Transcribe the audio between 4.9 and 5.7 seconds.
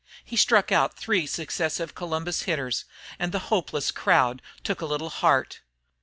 heart.